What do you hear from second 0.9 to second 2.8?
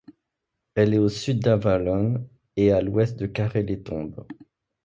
est à au sud d'Avallon et à